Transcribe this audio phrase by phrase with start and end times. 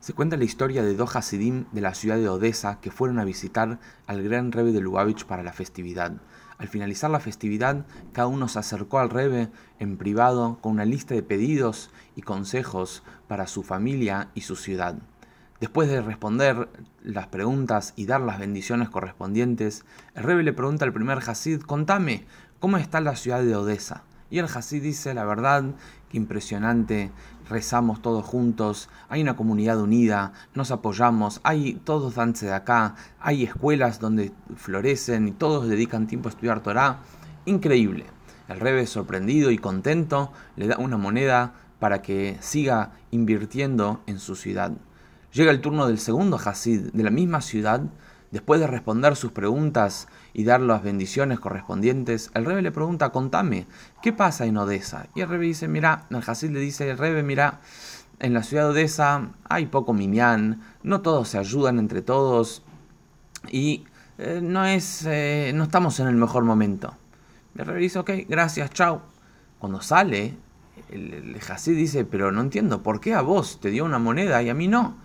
[0.00, 3.24] Se cuenta la historia de dos Hasidim de la ciudad de Odessa que fueron a
[3.24, 6.12] visitar al gran Rebbe de Lubavitch para la festividad.
[6.58, 9.48] Al finalizar la festividad, cada uno se acercó al Rebbe
[9.78, 14.96] en privado con una lista de pedidos y consejos para su familia y su ciudad.
[15.60, 16.68] Después de responder
[17.02, 19.84] las preguntas y dar las bendiciones correspondientes,
[20.14, 22.26] el Rebbe le pregunta al primer Hasid, contame,
[22.60, 24.04] ¿cómo está la ciudad de Odessa?
[24.30, 25.64] Y el Hasid dice, la verdad,
[26.08, 27.12] qué impresionante,
[27.48, 33.44] rezamos todos juntos, hay una comunidad unida, nos apoyamos, hay todos danse de acá, hay
[33.44, 36.98] escuelas donde florecen y todos dedican tiempo a estudiar Torah.
[37.44, 38.06] Increíble.
[38.48, 44.34] El Rebe, sorprendido y contento, le da una moneda para que siga invirtiendo en su
[44.34, 44.72] ciudad.
[45.32, 47.82] Llega el turno del segundo Hasid de la misma ciudad
[48.36, 53.66] Después de responder sus preguntas y dar las bendiciones correspondientes, el rebe le pregunta, contame,
[54.02, 55.06] ¿qué pasa en Odessa?
[55.14, 57.60] Y el rebe dice, mira, el Hasid le dice, el rebe, mira,
[58.18, 62.62] en la ciudad de Odessa hay poco mimián, no todos se ayudan entre todos
[63.48, 63.86] y
[64.18, 66.94] eh, no, es, eh, no estamos en el mejor momento.
[67.56, 69.00] El rebe dice, ok, gracias, chao.
[69.58, 70.36] Cuando sale,
[70.90, 74.42] el, el Hasid dice, pero no entiendo, ¿por qué a vos te dio una moneda
[74.42, 74.98] y a mí no?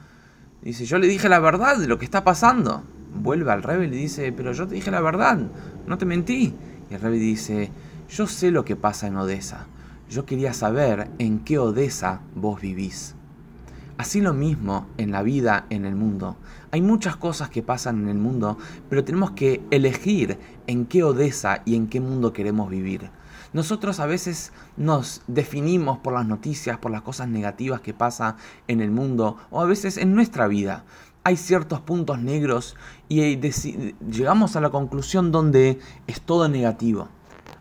[0.62, 3.90] Dice, yo le dije la verdad de lo que está pasando vuelve al rebe y
[3.90, 5.40] dice, pero yo te dije la verdad,
[5.88, 6.54] no te mentí.
[6.90, 7.72] Y el rebe dice,
[8.10, 9.68] yo sé lo que pasa en Odessa,
[10.10, 13.16] yo quería saber en qué Odessa vos vivís.
[13.98, 16.36] Así lo mismo en la vida, en el mundo.
[16.72, 18.58] Hay muchas cosas que pasan en el mundo,
[18.90, 23.12] pero tenemos que elegir en qué Odessa y en qué mundo queremos vivir.
[23.54, 28.80] Nosotros a veces nos definimos por las noticias, por las cosas negativas que pasan en
[28.80, 30.86] el mundo o a veces en nuestra vida
[31.24, 32.76] hay ciertos puntos negros
[33.08, 37.10] y llegamos a la conclusión donde es todo negativo.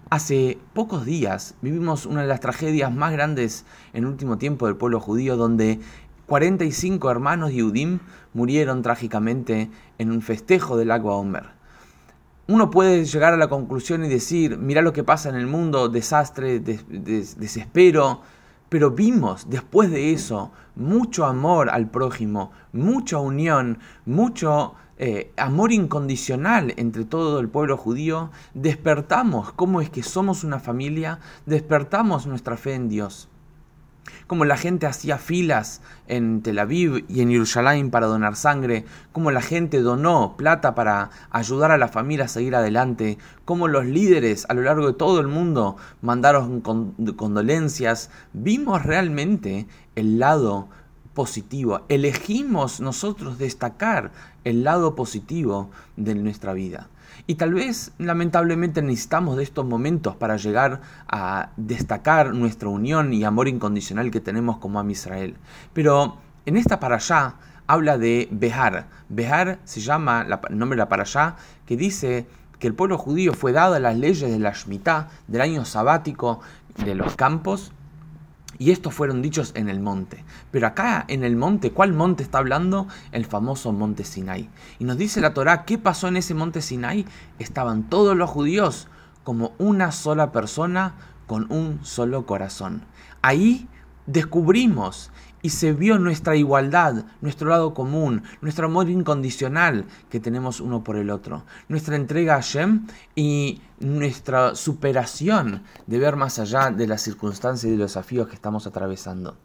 [0.09, 4.77] Hace pocos días vivimos una de las tragedias más grandes en el último tiempo del
[4.77, 5.79] pueblo judío, donde
[6.27, 8.01] 45 hermanos Yehudim
[8.35, 11.51] murieron trágicamente en un festejo del agua Omer.
[12.49, 15.89] Uno puede llegar a la conclusión y decir, mira lo que pasa en el mundo,
[15.89, 18.23] desastre, desespero,
[18.71, 26.73] pero vimos después de eso mucho amor al prójimo, mucha unión, mucho eh, amor incondicional
[26.79, 28.31] entre todo el pueblo judío.
[28.55, 33.29] Despertamos cómo es que somos una familia, despertamos nuestra fe en Dios
[34.27, 39.31] como la gente hacía filas en Tel Aviv y en Jerusalén para donar sangre, como
[39.31, 44.47] la gente donó plata para ayudar a la familia a seguir adelante, como los líderes
[44.49, 49.67] a lo largo de todo el mundo mandaron condolencias, vimos realmente
[49.97, 50.69] el lado
[51.15, 54.13] positivo, elegimos nosotros destacar
[54.45, 56.89] el lado positivo de nuestra vida.
[57.27, 63.25] Y tal vez, lamentablemente, necesitamos de estos momentos para llegar a destacar nuestra unión y
[63.25, 65.37] amor incondicional que tenemos como a Israel.
[65.73, 66.17] Pero
[66.47, 67.35] en esta para allá
[67.67, 68.87] habla de Behar.
[69.09, 71.37] Behar se llama el nombre de la para allá
[71.67, 72.27] que dice
[72.59, 76.41] que el pueblo judío fue dado a las leyes de la Shemitah, del año sabático
[76.85, 77.73] de los campos,
[78.61, 80.23] y estos fueron dichos en el monte.
[80.51, 82.89] Pero acá en el monte, ¿cuál monte está hablando?
[83.11, 84.51] El famoso monte Sinai.
[84.79, 87.07] Y nos dice la Torá, ¿qué pasó en ese monte Sinai?
[87.39, 88.87] Estaban todos los judíos
[89.25, 90.95] como una sola persona
[91.27, 92.83] con un solo corazón.
[93.23, 93.67] Ahí
[94.11, 95.11] descubrimos
[95.43, 100.97] y se vio nuestra igualdad, nuestro lado común, nuestro amor incondicional que tenemos uno por
[100.97, 107.03] el otro, nuestra entrega a Shem y nuestra superación de ver más allá de las
[107.03, 109.37] circunstancias y de los desafíos que estamos atravesando.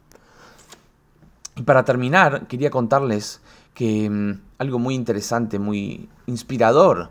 [1.54, 3.40] Y para terminar, quería contarles
[3.72, 7.10] que mm, algo muy interesante, muy inspirador,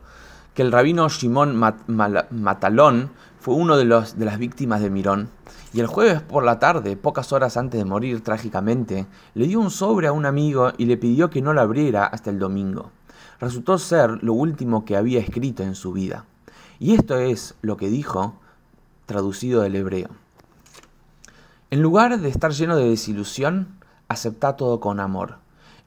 [0.53, 3.11] que el rabino Shimon Matalón
[3.45, 5.29] fue uno de, los, de las víctimas de Mirón
[5.71, 9.69] y el jueves por la tarde, pocas horas antes de morir trágicamente, le dio un
[9.69, 12.89] sobre a un amigo y le pidió que no lo abriera hasta el domingo.
[13.39, 16.25] Resultó ser lo último que había escrito en su vida.
[16.79, 18.33] Y esto es lo que dijo,
[19.05, 20.09] traducido del hebreo.
[21.69, 23.77] En lugar de estar lleno de desilusión,
[24.07, 25.35] acepta todo con amor.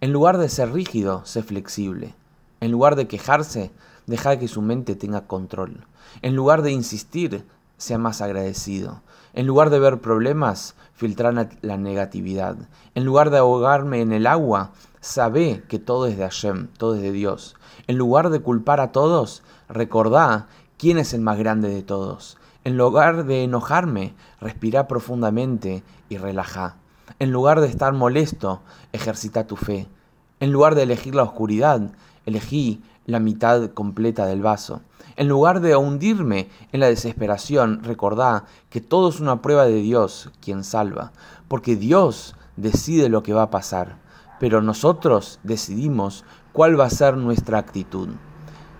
[0.00, 2.14] En lugar de ser rígido, sé flexible.
[2.60, 3.72] En lugar de quejarse,
[4.06, 5.88] deja que su mente tenga control.
[6.22, 7.44] En lugar de insistir,
[7.76, 9.02] sea más agradecido.
[9.34, 12.56] En lugar de ver problemas, filtrar la negatividad.
[12.94, 17.02] En lugar de ahogarme en el agua, sabe que todo es de Hashem, todo es
[17.02, 17.56] de Dios.
[17.87, 22.37] En lugar de culpar a todos, recordá quién es el más grande de todos.
[22.64, 26.76] En lugar de enojarme, respira profundamente y relaja.
[27.19, 28.60] En lugar de estar molesto,
[28.93, 29.88] ejercita tu fe.
[30.40, 31.90] En lugar de elegir la oscuridad,
[32.26, 34.82] elegí la mitad completa del vaso.
[35.17, 40.31] En lugar de hundirme en la desesperación, recordá que todo es una prueba de Dios
[40.40, 41.12] quien salva,
[41.49, 43.96] porque Dios decide lo que va a pasar.
[44.38, 48.08] pero nosotros decidimos cuál va a ser nuestra actitud.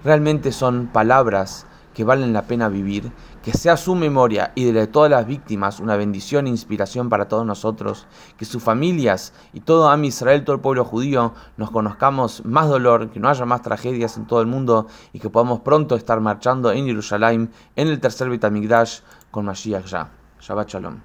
[0.05, 1.67] Realmente son palabras
[1.99, 3.11] que valen la pena vivir,
[3.43, 7.45] que sea su memoria y de todas las víctimas una bendición e inspiración para todos
[7.45, 8.07] nosotros,
[8.37, 13.11] que sus familias y todo Am Israel, todo el pueblo judío, nos conozcamos más dolor,
[13.11, 16.71] que no haya más tragedias en todo el mundo y que podamos pronto estar marchando
[16.71, 19.01] en Jerusalén, en el tercer Betamigdash,
[19.33, 20.09] con Mashiach ya.
[20.41, 21.01] Shabbat Shalom.